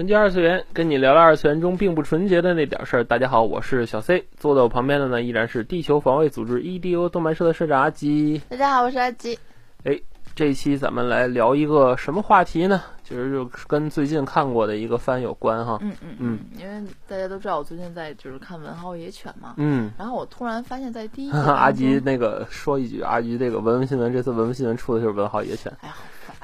[0.00, 3.04] 纯洁二次元，跟你聊聊二次元中并不纯洁的那点事儿。
[3.04, 8.40] 大家好，我是小 C，坐在我旁边的呢依然是地球防卫组织 EDO 动漫社的社长阿吉。
[8.48, 9.38] 大家好，我是阿吉。
[9.84, 10.00] 哎，
[10.34, 12.82] 这一期咱们来聊一个什么话题呢？
[13.04, 15.78] 其实就跟最近看过的一个番有关哈。
[15.82, 19.52] 嗯嗯嗯，因为大家都知道我最近在就是看《文豪野犬》嘛。
[19.58, 25.70] 嗯，然后我突然发现，在第一集 阿吉那个说一句，阿吉这个文文新闻这次文文新闻出的就是文豪野犬。
[25.82, 25.94] 哎呀！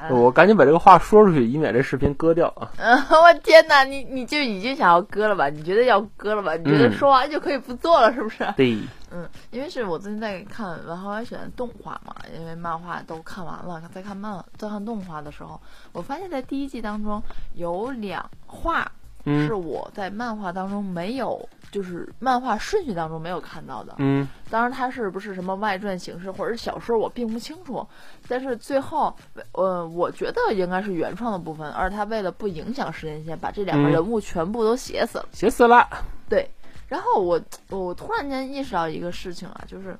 [0.09, 2.69] 我赶紧把这个话说出去，以免这视频割掉啊。
[2.77, 5.49] 嗯， 我天哪，你你就已经想要割了吧？
[5.49, 6.55] 你觉得要割了吧？
[6.55, 8.45] 你觉得嗯说完就可以不做了，是不是？
[8.55, 8.77] 对，
[9.11, 15.59] 嗯，因为是我最近在看《文豪野犬》的动画嘛，因为漫画都看完了，在看漫在看动画的时候，
[15.93, 17.21] 我发现在第一季当中
[17.55, 18.91] 有两话
[19.25, 23.93] 嗯是我在漫画当中没有，就是漫画顺序当中没有看到的。
[23.99, 27.87] 嗯当然，它是不是什么外传形式或者是小说，我并不清楚。
[28.27, 29.15] 但是最后，
[29.51, 35.29] 呃，我觉得应该是原创的部分，而他为了不影响时间线，把这两个嗯人物全部都写死了。
[35.31, 35.87] 写死了。
[36.27, 36.49] 对，
[36.87, 39.95] 然后我我突然间意识到一个事情啊，就是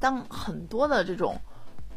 [0.00, 1.40] 当很多的这种，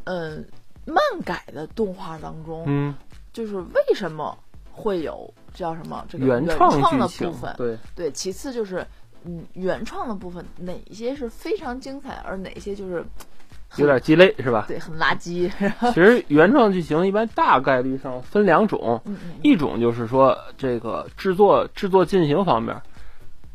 [0.04, 0.46] 嗯、
[0.86, 0.96] 漫
[1.26, 2.94] 改的动画当中，嗯，
[3.34, 4.38] 就是为什么
[4.80, 7.54] 会有叫什么这个原创的部分？
[7.58, 8.86] 对，对，其次就是
[9.26, 13.04] 嗯，原创的部分哪些是非常精彩，而哪些就是
[13.76, 14.66] 有点鸡肋是吧？
[14.68, 15.52] 对很垃圾。
[15.94, 22.82] 其实原创剧情一般大概率上分两种，嗯嗯一种就是说这个制作制作进行方面，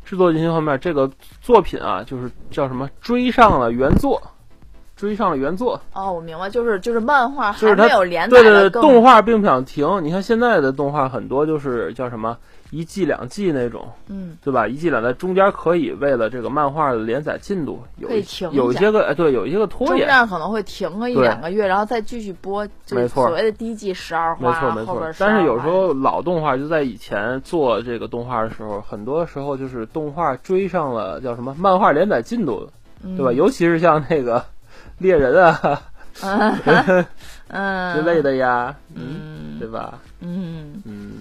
[0.05, 4.21] 制作进行方面这个作品啊，就是叫什么追上了原作，
[4.95, 10.03] 追上了原作，哦，我明白，就是就是漫画就是它还没有连载对对对，动画并不想停。
[10.03, 12.37] 你看现在的动画很多就是叫什么
[12.71, 14.37] 一季两季那种，嗯。
[14.43, 14.67] 对吧？
[14.67, 23.25] 一季两季中间可以为了这个漫画的连载进度有一可以停一有一些个哎对有一些个拖中延，间可能会停个一两个月，然后再继续播，就是没错。
[23.27, 24.93] 所谓的第一季十二没话，错没错。
[24.93, 32.69] 后边，但是有时候老动画就在以前做这个动画的时候，很多时候就是动画追上了叫什么漫画连载进度，
[33.03, 33.33] 嗯对吧？
[33.33, 34.45] 尤其是像那个
[34.97, 35.81] 猎人啊。
[36.21, 37.05] 嗯
[37.49, 37.95] 嗯。
[37.95, 39.57] 之类的呀，嗯。
[39.57, 39.99] 对吧？
[40.19, 41.13] 嗯，嗯，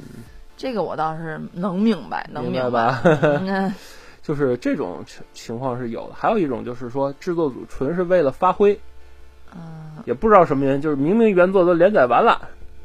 [0.57, 2.51] 这个我倒是能明白，能白。
[2.51, 3.73] 明白
[4.23, 8.79] 就是这种情情况是有的，还有一种就是说制作组纯是为了发挥，
[9.55, 12.41] 嗯也不知道什么原因，就是明明原作都连载完了，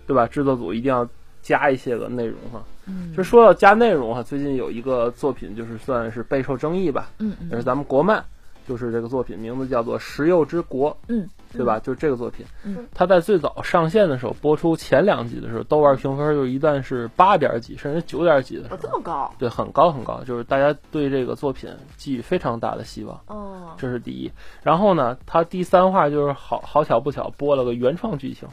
[0.06, 0.28] 对吧？
[0.28, 1.07] 制作组一定要
[1.41, 2.62] 加一些个内容哈。
[2.85, 7.50] 嗯，就说到加内容哈，最近有一个作品就是算是备受争议吧，嗯嗯。
[7.50, 8.23] 也是咱们国漫，
[8.69, 11.80] 就是这个作品名字叫做《食肉之国》，嗯对吧？
[11.80, 24.31] 就是这个作品，嗯它在最早上线的时候，播出前两集的时候，豆瓣评分就一段是八点几，甚至九点几的这，么高对，很高很高，就是大家对这个作品寄予非常大的希望，哦，这是第一。
[24.62, 28.47] 然后呢，它第三话就是好好巧不巧播了个原创剧情，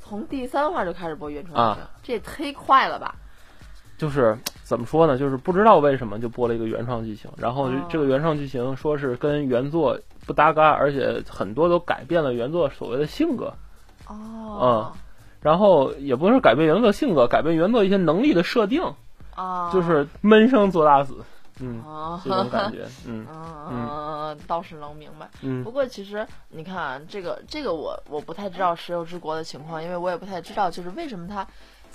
[0.00, 3.14] 从第三话就开始播原创啊剧情，这也忒快了吧？
[3.98, 5.16] 就是怎么说呢？
[5.16, 13.52] 就是不知道为什么就播了一个原创剧情，然后这个原创剧情说是跟原作不搭嘎，而且很多都改变了原作所谓的性格，
[14.06, 14.92] 哦，
[15.40, 18.82] 然后也不是改变原作性格，改变原作一些能力的设定，
[19.34, 21.24] 啊，就是闷声做大死，
[21.60, 23.26] 嗯，啊，这种感觉， 嗯
[23.70, 25.28] 嗯，倒是能明白。
[25.42, 25.64] 嗯。
[25.64, 31.46] 不过其实你看啊这个这个我我不太知道石油之国的情况，因为我也不太知道就是为什么它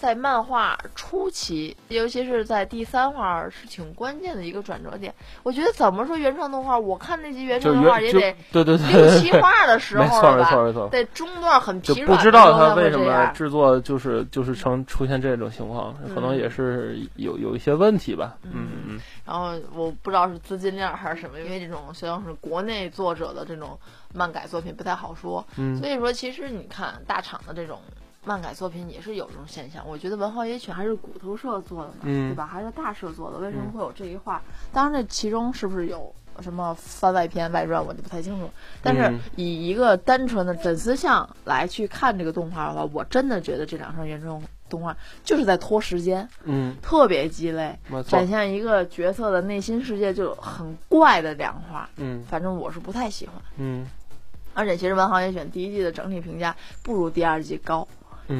[0.01, 5.13] 在漫画初期，尤其是在第三话是挺关键的一个转折点。
[5.43, 10.49] 我觉得怎么说原创动画，我看那集原创动画也得对对六对，七话的时没错候了吧？
[10.49, 10.89] 没错没错。
[10.89, 18.35] 得中段很就疲软的不知道他为什么制作就是就是成出现这种情况，可能也是有有一些问题吧。
[18.41, 23.77] 嗯嗯然后我不知道是资金链还是什么，因为这种像是国内作者的这种
[24.15, 27.79] 漫改作品不太好说，嗯所以说其实你看大厂的这种
[28.23, 29.83] 漫改作品也是有这种现象。
[29.87, 32.45] 我觉得《文豪野犬》还是骨头社做的嘛，嗯对吧？
[32.45, 34.41] 还是大社做的，为什么会有这一话？
[34.71, 38.49] 当然，这其中是不是有什么番外篇、外传，我就不太清楚。
[38.81, 47.77] 但是嗯以一个单纯的粉丝向来去看这个动画的话，我真的觉得这两场原创动画就是在拖时间，嗯，特别鸡肋。
[48.07, 48.27] 展。
[48.27, 53.35] 现一个角色的内心世界就很怪的两话，嗯反正我是不太喜欢。
[53.57, 53.87] 嗯
[54.53, 56.53] 而且其实《文豪野犬》第一季的整体评价
[56.83, 57.87] 不如第二季高，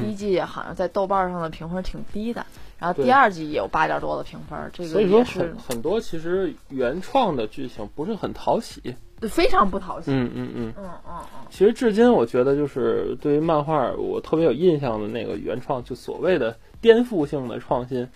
[0.00, 2.44] 第一季好像在豆瓣上的评分挺低的，
[2.78, 8.94] 然后第二季也有八点多的评分，这个所以说很很多其实原创的剧情不是很讨喜。
[9.28, 10.10] 非常不讨喜。
[10.10, 10.74] 嗯嗯嗯。
[10.76, 18.08] 嗯嗯嗯，其实至今我觉得就是对于漫画我特别有印象的那个原创，就所谓的颠覆性的创新，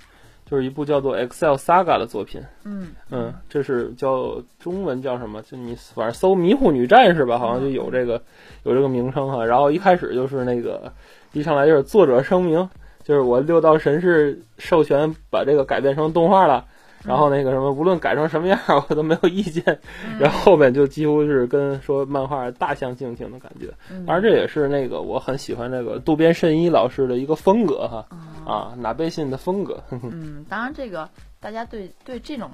[0.50, 2.42] 就是一部叫做《Excel Saga》的作品。
[2.64, 5.40] 嗯嗯，这是叫中文叫什么？
[5.42, 8.20] 就你反正搜“迷糊女战士”吧，好像就有这个
[8.64, 9.44] 有这个名称哈。
[9.44, 10.92] 然后一开始就是那个
[11.36, 12.68] 一上来就是作者声明，
[13.04, 16.64] 就是我六道神士授权把这个改变成动画了。
[17.04, 19.62] 然后那个什么，无论改成什么样，我都没有意见。
[20.04, 23.72] 嗯然后后面就几乎是跟说漫画大相径庭的感觉。
[23.90, 29.80] 嗯当然，这也是那个我很喜欢那个渡边慎一老师的一个风格哈啊啊，哪贝信的风格。
[30.02, 32.50] 嗯，当然这个大家对对这种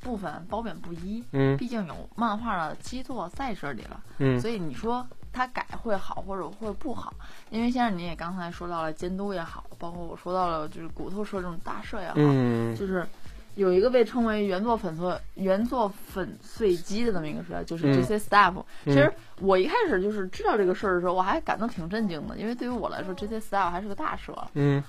[0.00, 7.12] 部分褒贬不一，嗯毕竟有漫画的基座在这里了，嗯所以你说它改会好或者会不好，
[7.50, 12.76] 因为先生你也刚才说到了监督也好，包括我说到了就是骨头社这种大社也好，嗯。
[12.76, 13.06] 就是
[13.54, 17.94] 有一个被称为原作粉碎原作粉碎机的那么一个社，就是嗯。
[17.94, 18.92] 这些 staff、嗯。
[18.92, 24.36] 其实我一开始就是知道这个事儿的时候，我还感到挺震惊的，因为对于我来说，这些 staff 还是个大社。
[24.54, 24.82] 嗯。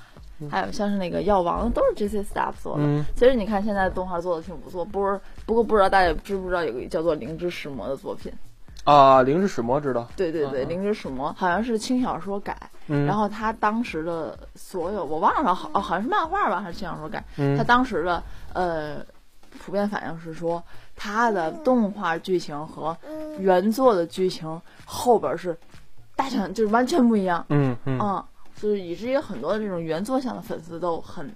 [0.50, 2.84] 还有像是那个药王，都是这些 staff 做的。
[2.84, 3.06] 嗯。
[3.16, 8.32] 其实你看现在动画做的挺不错，不是不过不知道大家知不知道有个叫做《灵之石魔》的作品？
[8.84, 10.08] 啊，灵之使魔知道。
[10.16, 12.58] 对对对，嗯嗯灵之使魔》好像是轻小说改，
[12.88, 17.24] 嗯，然后他当时的所有我忘了好哦，好像是漫画吧，还是轻小说改？
[17.38, 18.22] 嗯他当时的
[18.54, 18.98] 呃
[19.66, 20.62] 普遍反应是说，
[20.96, 22.96] 他的动画剧情和
[23.40, 25.58] 原作的剧情后边是
[26.16, 28.24] 大相就是完全不一样，嗯嗯嗯，
[28.56, 31.34] 就是以至于很多这种原作向的粉丝都很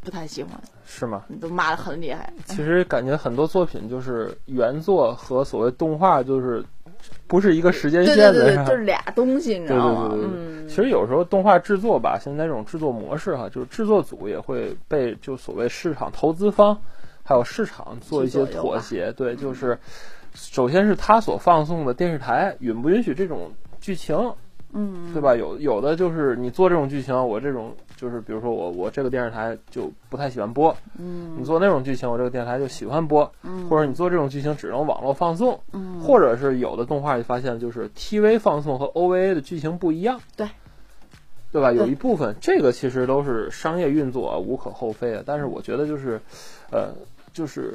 [0.00, 0.50] 不太喜欢，
[0.84, 1.22] 是吗？
[1.40, 2.32] 都骂的很厉害。
[2.46, 6.64] 其实感觉很多作品就是原作和所谓动画就是
[7.26, 10.08] 不是一个时间线的，对对对，就是俩东西，你知道吗？
[10.10, 16.78] 对对对对对嗯，其实有时候动画制作吧，现在这种制作模式哈，就是制作组也会被就所谓市场投资方
[17.22, 19.12] 还有市场做一些妥协。
[19.12, 19.78] 对，就是
[20.34, 24.16] 首先是他所放送的电视台允不允许这种剧情，
[24.72, 25.34] 嗯，对吧？
[25.34, 40.48] 有有的就是你做这种剧情，我这种就是比如说我我这个电视台就不太喜欢播，嗯你做那种剧情，我这个电视台就喜欢播，嗯或者你做这种剧情只能网络放送，嗯或者是有的动画你发现就是 TV 放送和 OVA 的剧情不一样，对，
[41.50, 41.72] 对吧？
[41.72, 45.22] 有一部分这个其实都是商业运作啊，无可厚非的。
[45.24, 46.20] 但是我觉得就是，
[46.70, 46.92] 呃，
[47.32, 47.72] 就是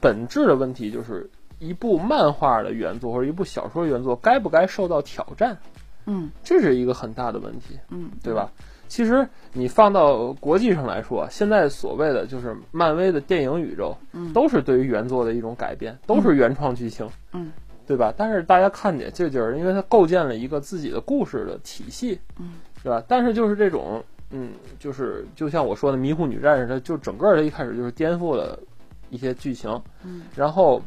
[0.00, 1.28] 本质的问题就是
[1.58, 5.58] 一部漫画的原作或者一部小说原作该不该受到挑战，
[6.08, 7.78] 嗯这是一个很大的问题。
[7.90, 8.50] 嗯，对吧？
[8.88, 17.52] 其实你放到国际上来说，现在所谓的就是漫威的电影宇宙，嗯都是对于原作的一种改编，都是原创剧情，嗯，
[17.86, 18.12] 对吧？
[18.16, 23.04] 但是大家看见这就是因为它构建了一个自己的故事的体系，嗯，对吧？
[23.06, 28.58] 但是就是这种，嗯，就是就像我说的《迷糊女战士》，它就整个它一开始就是颠覆了
[29.10, 29.70] 一些剧情，
[30.02, 30.80] 嗯然后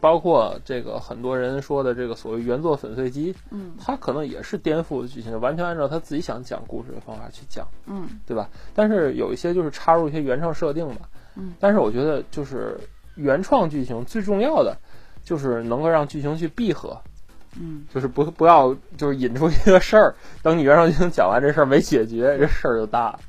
[0.00, 3.72] 包括这个很多人说的这个所谓原作粉碎机，嗯。
[3.78, 8.08] 它可能也是颠覆的剧情，完全按照他自己想讲故事的方法去讲，嗯。
[8.26, 8.48] 对吧？
[8.74, 11.54] 但是有一些就是插入一些原创设定吧，嗯。
[11.58, 12.78] 但是我觉得就是
[13.16, 14.76] 原创剧情最重要的
[15.24, 16.96] 就是能够让剧情去闭合，
[17.60, 17.84] 嗯。
[17.92, 23.20] 就是不不要就是引出一个事儿，等你原创剧情讲完这事儿没解决，这事儿就大了。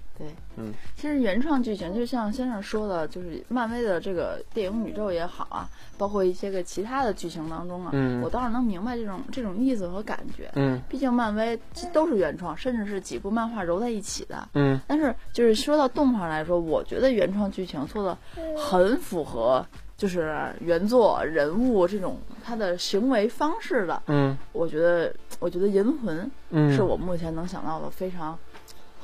[0.59, 10.49] 对，嗯，其实原创剧情就像先生说的，就是漫威的这个电影宇宙也好啊，包括一些个其他的剧情当中啊，嗯我倒是能明白这种这种意思和感觉。
[10.55, 11.57] 嗯毕竟漫威
[11.93, 14.47] 都是原创，甚至是几部漫画揉在一起的。
[14.53, 18.17] 嗯但是就是说到动画来说，我觉得原创剧情做的
[18.57, 19.65] 很符合，
[19.97, 24.01] 就是原作人物这种他的行为方式的。
[24.07, 28.37] 嗯我觉得，我觉得《银魂》嗯，是我目前能想到的非常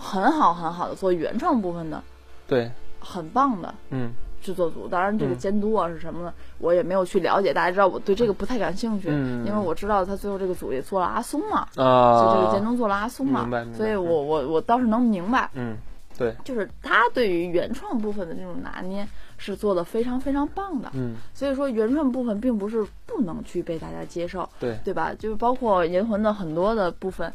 [0.05, 2.03] 很好很好的做原创部分的，
[2.47, 4.11] 对，很棒的嗯。
[4.41, 4.87] 制作组。
[4.87, 5.37] 当然，这个嗯。
[5.39, 7.51] 监督啊是什么的，我也没有去了解。
[7.51, 9.43] 大家知道我对这个不太感兴趣，嗯。
[9.43, 13.77] 因为我知道他最后这个组也做了阿松嘛，啊，就这个监督做了阿松嘛明白明，白。
[13.77, 15.75] 所以我我我倒是能明白，嗯
[16.15, 19.07] 对，就是他对于原创部分的这种拿捏
[19.37, 20.91] 是做的非常非常棒的。
[20.93, 21.15] 嗯。
[21.33, 25.11] 所以说，原创部分并不是不能去被大家接受，对，对吧？
[25.17, 27.33] 就是包括《银魂》的很多的部分，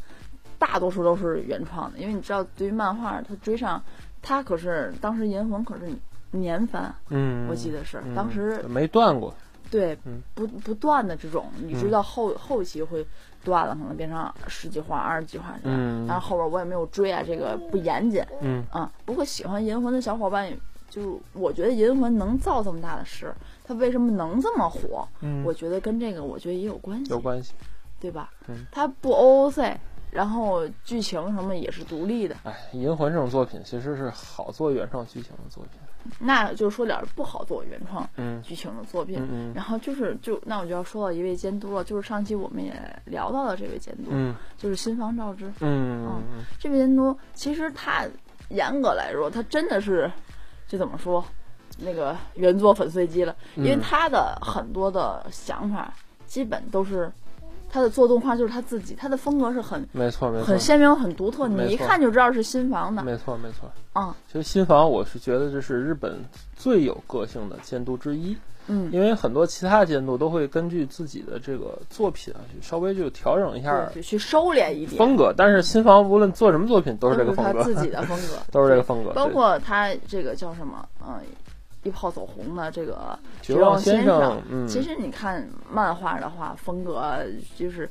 [0.61, 3.83] 大多数都是原创的，因为你知道，对于漫画，它追上，
[4.23, 5.91] 它可是当时《银魂》可是
[6.31, 9.35] 年番，嗯，我记得是、嗯当时没断过，
[9.71, 13.05] 对嗯不不断的这种，你知道后、后期会
[13.43, 18.93] 断了，可能变成十几话、二十几话这样，嗯但是后边我也没有追啊，这个不严谨嗯啊。
[19.05, 20.53] 不过喜欢《银魂》的小伙伴。
[20.91, 25.07] 就我觉得《银魂》能造这么大的势，它为什么能这么火？
[25.21, 27.53] 嗯，我觉得跟这个我觉得也有关系，有关系，
[28.01, 28.29] 对吧？
[28.49, 29.77] 嗯它不 OOC，
[30.11, 32.37] 然后剧情什么也是独立的。
[32.45, 35.81] 哎，《银魂》这种作品其实是好做原创剧情的作品。
[36.19, 39.53] 那就说点儿不好做原创嗯剧情的作品。
[39.55, 42.73] 然后就是就那我就要说到一位监督了，就是上期我们也
[43.05, 45.47] 聊到了这位监督，嗯就是新房照之。
[45.61, 46.23] 嗯嗯
[46.59, 48.07] 这位监督其实他
[48.49, 50.11] 严格来说，他真的是
[50.67, 51.23] 就怎么说，
[51.79, 55.93] 那个原作粉碎机了，因为嗯他的很多的想法
[56.27, 57.13] 基本都是
[57.71, 63.03] 他的做动画就是他自己，他的风格是很没错没错很鲜明、很独特，你一看就知道是新房的。
[63.03, 63.71] 没错没错。
[63.95, 66.19] 嗯其实新房，我是觉得这是日本
[66.55, 68.37] 最有个性的监督之一，
[68.69, 75.35] 嗯，因为很多其他监督都会根据自己的这个作品啊，去稍微就调整一下对，就去收敛一点，风格。
[75.37, 79.11] 但是新房无论做什么作品都是这个风格，他自己的 风格，都是这个风格。
[79.11, 81.19] 包括他这个叫什么，嗯，
[81.83, 87.17] 一炮走红的这个绝望先生，嗯，其实你看漫画的话，风格
[87.57, 87.89] 就是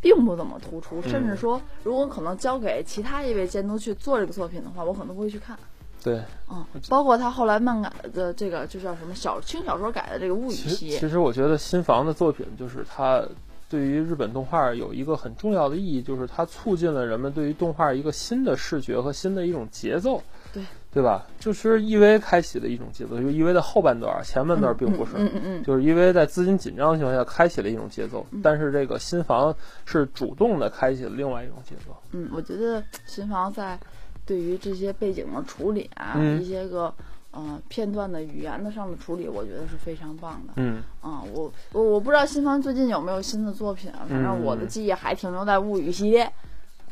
[0.00, 5.56] 并不怎么突出，甚嗯至说，如果可能交给其他一位监督去做这个作品的话，我可能不会去看。
[6.02, 6.20] 对。
[6.50, 13.22] 嗯，包括他后来漫改的这个就叫什么小轻小说改的这个物语系，其实我觉得新房的作品就是它
[13.68, 20.22] 对于日本动画有一个很重要的意义，就是它促进了人们对于动画一个新的视觉和新的一种节奏。
[20.92, 21.02] 对。
[21.02, 21.26] 吧？
[21.38, 25.12] 就是 EV 开启的一种节奏，就是 EV 的后半段，前半段并不是。
[25.16, 29.54] 嗯嗯嗯，就是因为在资金紧张的情况下开启了一种节奏，但是这个新房
[29.84, 31.96] 是主动的开启了另外一种节奏。
[32.12, 33.78] 嗯，我觉得新房在
[34.26, 36.92] 对于这些背景的处理啊，嗯一些个
[37.30, 40.54] 呃片段的语言的上的处理，我觉得是非常棒的。
[40.56, 46.30] 嗯，啊、我我我不知道新房最近有没有新的作品啊，反正我的嗯记忆还停留在物语系列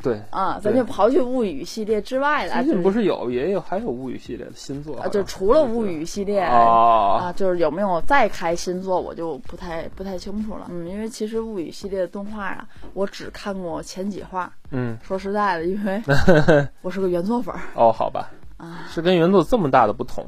[0.01, 0.21] 对。
[0.29, 10.67] 啊，咱就刨去物语系列之外的，最近不是有也有还有物语系列的新作啊，就除了物语系列啊啊，就是有没有再开新作，我就不太不太清楚了。
[10.69, 14.51] 嗯，因为其实物语系列的动画啊，我只看过前几话。
[14.71, 16.01] 嗯说实在的，因为
[16.81, 20.25] 我是个原作粉哦，好吧，啊，是跟原作这么大的不同，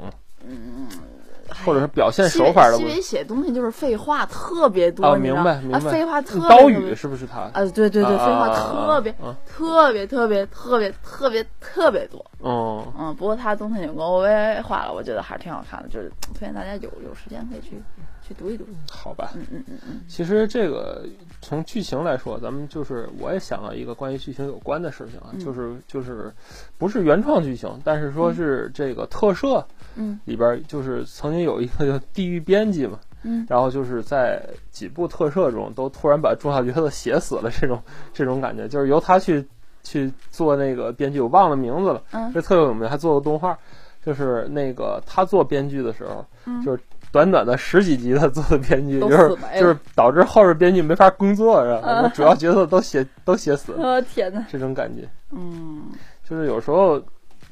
[1.64, 5.44] 或者是表现西手法的问题西北写东西就是废话特别多，啊，你知道吗？
[5.44, 5.78] 明白明白。
[5.78, 7.40] 啊，废话特别刀语是不是他？
[7.40, 12.24] 啊，对对对，废话特别啊特别特别特别特别特别多。
[12.42, 17.80] 嗯，嗯，不过他东西有个 OVA 画了，我觉得还是挺好看的，就是推荐大家有有时间可以去
[18.30, 18.64] 去读一读。
[18.88, 19.32] 好吧。
[19.34, 21.04] 嗯嗯嗯嗯，其实这个
[21.42, 25.40] 从剧情来说，咱们就是我也想到一个关于剧情有关的事情啊，嗯。
[25.40, 26.32] 就是就是
[26.78, 30.18] 不是原创剧情，但是说是这个特摄嗯。
[30.24, 33.44] 里边儿就是曾经有一个叫地狱编辑嘛，嗯。
[33.48, 37.82] 然后就是在几部特摄中都突然把重要角色写死了，这种
[38.14, 39.44] 这种感觉，就是由他去
[39.82, 42.32] 去做那个编剧，我忘了名字了，嗯。
[42.32, 43.58] 这特有名，还做过动画，
[44.06, 46.62] 就是那个他做编剧的时候，嗯。
[46.62, 46.80] 就是
[47.12, 52.02] 短短的十几集他做的编剧，就是就是导致后边编剧没法工作，是吧？
[52.02, 55.08] 嗯 主要角色都写都写死了，呃， 天哪，这种感觉。
[55.32, 55.90] 嗯
[56.22, 57.00] 就是有时候，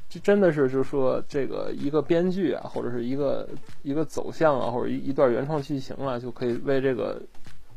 [0.08, 3.48] 就真的是，就是说这个一个编剧啊，或者是一个
[3.82, 7.20] 一个走向啊，或者一一段原创剧情啊，就可以为这个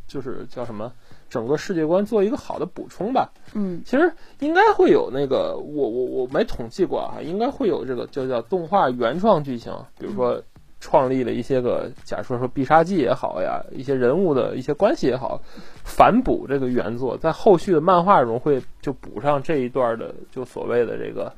[0.07, 0.91] 就是叫什么
[1.29, 3.27] 整个世界观做一个好的补充吧。
[3.55, 10.39] 嗯其实应该会有那个，我我我没统计过啊，应该会有这个就叫动画原创剧情，比如说。
[10.81, 15.39] 创立了一些个，假如说说必杀技也好呀，一些人物的一些关系也好，
[15.85, 21.31] 反补这个原作，在后续的漫画中会就补上这一段的，就所谓的这个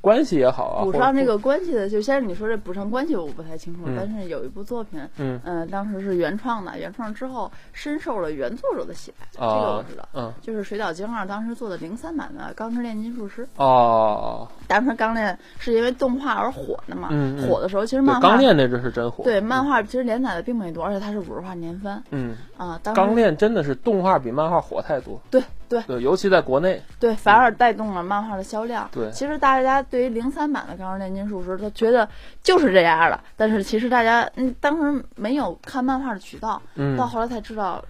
[0.00, 3.94] 关系也好啊，补上这个关系的，就先是你说这补上关系，我不太清楚，嗯。
[3.96, 5.40] 但是有一部作品，嗯。
[5.44, 10.08] 嗯、当时是原创的，原创之后深受了原作者的喜爱，这个我啊知道。
[10.14, 10.32] 嗯。
[10.40, 17.48] 就是水岛精二当时做的零三版的《钢之炼金术师》，哦，当时钢炼是因为动画而火的嘛，嗯嗯。
[17.48, 22.02] 火的时候其实，漫画钢炼这只是真火，对漫画其实连载的并没多，而且它是五十话年番。
[22.10, 22.78] 嗯，啊。
[22.94, 28.86] 钢炼真的是动画比漫画火太多，对对对，尤其在国内，对，反而带动了漫画的销量。
[28.92, 32.06] 对其实大家对于零三版的《钢之炼金术师》，他觉得
[32.42, 37.82] 就是这样的，但是其实大家嗯当时没有看漫画的渠道，嗯到后来才知道，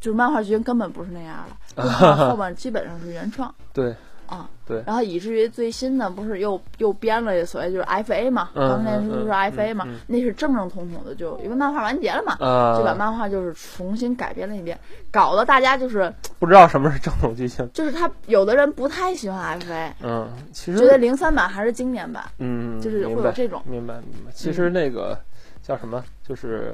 [0.00, 1.44] 就是漫画剧情根本不是那样
[1.76, 3.94] 的， 动画后面基本上是原创对
[4.36, 4.48] 啊。
[4.64, 12.36] 对然后以至于最新的不是又又编了所谓就是 FA 嘛，嗯钢之炼金术师嗯嗯 FA 嘛那是正正统统的，就因为漫画完结了嘛。
[12.38, 14.78] 啊，就把漫画就是重新改编了一遍，
[15.10, 24.30] 搞得大家就是不知道什么是正统剧情，就是他有的人不太喜欢 FA，嗯，其实觉得零三版还是经典版，嗯，就是会有这种明白明白。
[24.32, 25.18] 其实那个
[25.60, 26.72] 叫什么，就是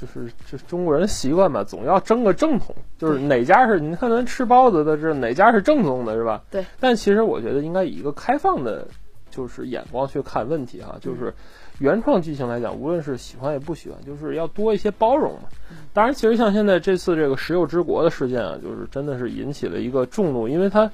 [0.00, 6.42] 就是这中国人习惯吧，总要争个正统，就是哪家是你看咱吃包子的，这哪家是正宗的，是吧？
[6.50, 6.64] 对。
[6.78, 8.86] 但其实我觉得应该以一个开放的
[9.30, 11.34] 就是眼光去看问题哈，就是
[11.80, 15.48] 原创剧情来讲，无论是喜欢也不喜欢，就是要多一些包容嘛。
[15.92, 20.90] 当然，其实像现在这次这个石油之国的事件啊，就是真的是引起了一个众怒，因为它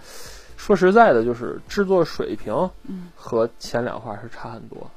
[0.56, 2.52] 说实在的，就是制作水平
[2.88, 4.90] 嗯和前两话是差很多，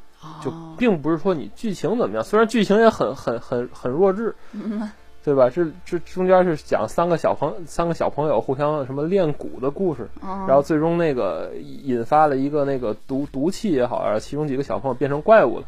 [0.43, 4.89] 就哦并不是说你剧情怎么样，虽然剧情也很很很很弱智，嗯。
[5.21, 5.49] 对吧？
[5.49, 11.51] 这这中间是讲三个小朋三个小朋友互相什么练蛊的故事，嗯然后最终那个
[11.83, 15.65] 引发了一个那个毒毒气也好，然后其中几个小朋友变成怪物了，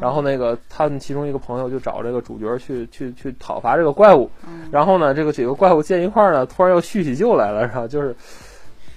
[0.00, 8.14] 然后那个他们其中一个朋友就找这个主角去去去讨伐这个怪物，嗯然后呢，这个几个怪物见一块儿呢，突然又叙起旧来了，然后就是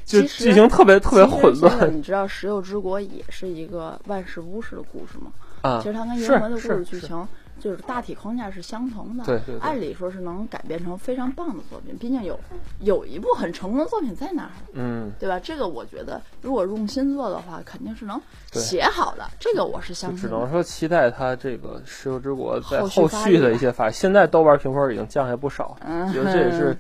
[0.05, 5.31] 就其实剧情特别特别混乱你知道《石油之国》也是一个万事屋式的故事吗？
[5.61, 7.27] 啊其，实它跟是银魂的故事剧情
[7.59, 9.23] 就是大体框架是相同的。
[9.23, 12.39] 对对对按理说是能改编成非常棒的作品，毕竟有
[12.81, 15.39] 有一部很成功的作品在那儿，嗯，对吧？
[15.39, 18.21] 这个我觉得，如果用心做的话，肯定是能
[18.51, 19.27] 写好的。
[19.39, 20.19] 这个我是相信。
[20.19, 23.93] 只能说期待它这个《石油之国》在后续的一些发展。
[23.93, 26.77] 现在豆瓣评分已经降下不少，嗯，觉得这也是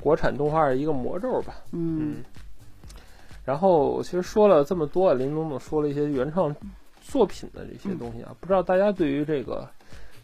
[0.00, 1.54] 国产动画的一个魔咒吧。
[1.70, 2.16] 嗯
[3.44, 6.54] 然后其实说了这么多，林总总说了一些原创
[7.00, 9.68] 作品的这些东西啊，不知道大家对于这个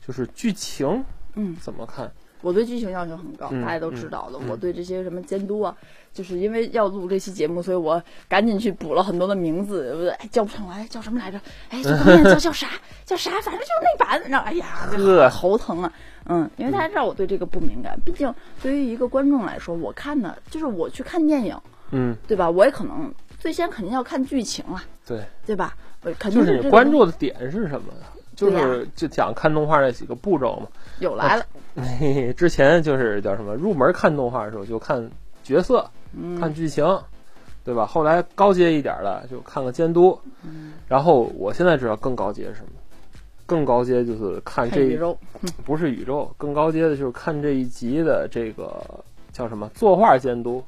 [0.06, 2.10] 就是剧情嗯，怎么看？
[2.42, 4.38] 我对剧情要求很高，嗯大家都知道的。
[4.38, 5.76] 嗯嗯我对这些什么监督啊，
[6.10, 11.38] 就是因为要录这期节目，所以我赶紧去补了很多的名字，不 对哎叫不上来，叫什么来着？
[11.68, 12.68] 哎，这导演叫叫啥？
[13.04, 13.30] 叫啥？
[13.42, 14.30] 反正就是那版。
[14.30, 15.92] 然后哎呀， 头疼啊。
[16.26, 21.54] 嗯，因为大家知道我对这个不敏感，毕竟对于一个观众来说，我看的就是我去看电影，
[21.90, 22.49] 嗯，对吧？
[22.50, 25.75] 我也可能最先肯定要看剧情啊，对，对吧？
[26.02, 27.92] 我肯定就是你关注的点是什么？
[28.37, 30.66] 就是就讲看动画那几个步骤嘛。
[31.00, 31.44] 有来了，
[31.76, 33.54] 嘿嘿， 之前就是叫什么？
[33.54, 35.11] 入门看动画的时候就看
[35.42, 36.85] 角色，嗯看剧情，
[37.64, 37.85] 对吧？
[37.85, 42.70] 后来高阶一点的就看个监督，嗯然后我现在知道更高阶是什么？
[43.44, 45.18] 更高阶就是看这看宇宙，
[45.64, 48.73] 不是宇宙，更高阶的就是看这一集的这个
[49.32, 50.64] 叫什么作画监督，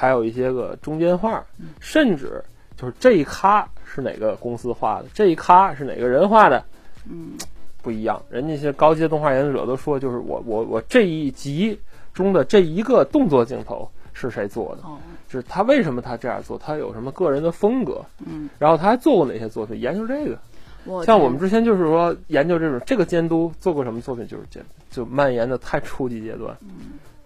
[0.00, 1.44] 还有一些个中间画，
[1.78, 2.42] 甚至
[2.74, 6.64] 就是这一咖是哪个公司画的，这一咖是哪个人画的，
[7.06, 7.32] 嗯
[7.82, 8.18] 不一样。
[8.30, 11.78] 人家一些高阶动画研究者都说，就是我我我这一集
[12.14, 14.96] 中的这一个动作镜头是谁做的，哦
[15.28, 20.38] 就是他为什么他这样做，他有什么个人的风格，嗯，然后他还做过哪些作品，研究这个。
[21.04, 26.56] 像我们之前就是说研究这种这个监督做过什么作品，就是这就蔓延的太初级阶段。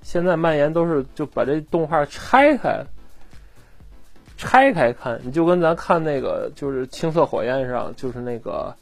[0.04, 2.84] 现在蔓延都是就把这动画拆开，
[4.36, 8.72] 拆开看，你就跟咱看那个就是青色火焰上，就是那个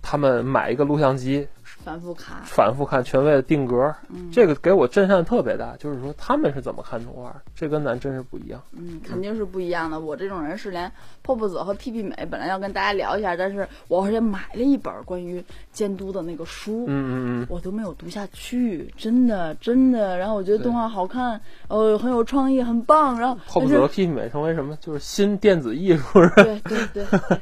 [0.00, 1.46] 他们买一个录像机
[1.84, 3.94] 反复看，反复看，权威的定格。
[4.10, 8.60] 嗯这个给我震撼特别大，就是说他们是怎么看动画，这跟咱真是不一样。
[8.72, 9.98] 嗯，肯定是不一样的。
[10.00, 10.90] 我这种人是连
[11.22, 20.18] 破布子和屁屁美本来要跟大家聊一下，但是我而且买了一本关于监督的那个书，嗯嗯嗯，我都没有读下去，真的真的。
[20.18, 23.18] 然后我觉得动画好看，呃，很有创意，很棒。
[23.18, 24.76] 然后后不但是则屁屁美成为什么？
[24.80, 27.04] 就是新电子艺术，对对，对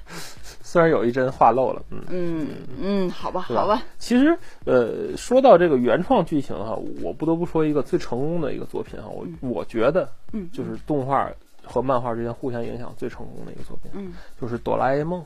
[0.77, 2.03] 虽然有一帧画漏了，嗯。
[2.11, 2.47] 嗯
[2.79, 4.37] 嗯，好吧吧好吧，其实，
[4.67, 11.31] 呃，说到这个原创剧情哈，我不得不说一个最成功的一个作品哈，我我觉得嗯，就是动画
[11.65, 15.19] 和漫画之间互相影响最成功的一个作品，嗯就是《哆啦 A 梦》。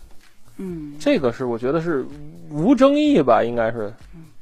[0.59, 2.07] 嗯这个是我觉得是
[2.49, 3.93] 无争议吧，应该是，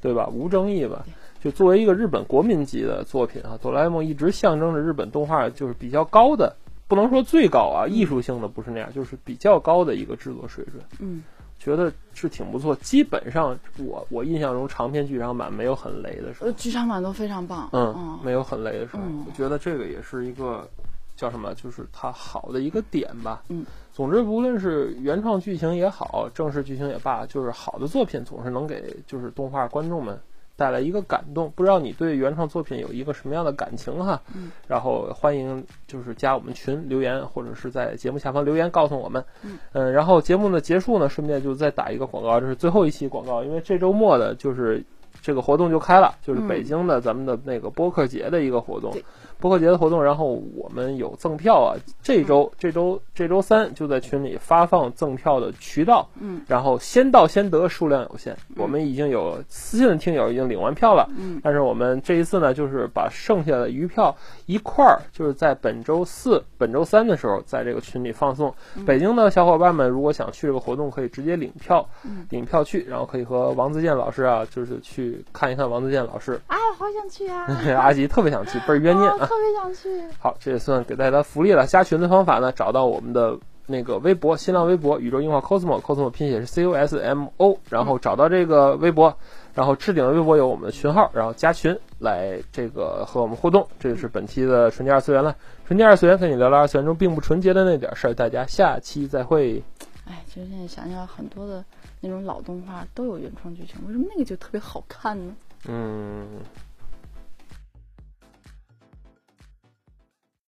[0.02, 0.28] 对吧？
[0.30, 1.06] 无争议吧。
[1.42, 6.54] 就作为一个日本国民级的作品啊，《哆啦 A 梦》一直象征着日本动画就是比较高的，
[6.88, 10.82] 不能说最高啊，艺术性的不是那样，就是比较高的一个制作水准。
[10.98, 11.22] 嗯
[11.60, 12.72] 觉得是挺不错。
[12.76, 20.68] 基本上我我印象中长篇剧场版没有很雷的时候呃，，剧场版都非常棒，嗯，没有很雷的时候，嗯我觉得这个也是一个
[21.16, 23.42] 叫什么，就是它好的一个点吧。
[23.48, 30.16] 嗯，总之无论是原创剧情也好，正式剧情也罢，就是好的作品总是能给就是动画观众们。
[30.58, 34.20] 带来一个感动，不知道你对原创作品有一个什么样的感情哈？
[34.34, 39.24] 嗯，然后欢迎就是加我们群留言，或者是在节目下方留言告诉我们。
[39.44, 39.92] 嗯。
[39.92, 44.84] 然后节目的结束呢，顺便就再打一个广告，这是最后一期广告，因为这周末的就是
[45.22, 46.48] 这个活动就开了，就是嗯。
[46.48, 48.90] 北京的咱们的那个播客节的一个活动。
[48.90, 49.04] 对，
[49.40, 56.42] 播客节的活动，然后我们有赠票啊，这周这周这周三就在群里发放赠票的渠道，嗯。
[56.48, 61.40] 然后先到先得，数量有限，我们已经有私信的听友已经领完票了，嗯。
[61.42, 64.14] 但是我们这一次呢，就是把剩下的余票
[64.46, 68.52] 一块儿，就是在本周四、本周三的时候，在这个群里放送。
[68.86, 72.26] 北京的小伙伴们如果想去这个活动，可以直接领票，嗯。
[72.30, 76.40] 领票去，然后可以和王自健老师啊，就是去看一看王自健老师。
[76.48, 79.16] 啊，好想去啊， 阿吉特别想去， 倍儿冤念啊！
[79.20, 81.66] 啊特别想去，好，这也算给大家福利了。
[81.66, 83.36] 加群的方法呢，找到我们的
[83.66, 89.14] 那个微博，新浪微博宇宙樱花 cosmo，cosmo 拼写是 C O S M O，然后找到这个微博，
[89.54, 93.66] 然后置顶的微博有我们的群号，然后加群来这个和我们互动。
[93.80, 95.34] 这就是本期的纯洁二次元了，
[95.66, 99.62] 纯洁二次元跟你聊聊二次元中并不纯洁的那点事儿，大家下期再会。
[100.06, 101.62] 哎，其实现在想想，很多的
[102.00, 105.34] 那种老动画都有原创剧情，为什么那个就特别好看呢？
[105.68, 106.26] 嗯。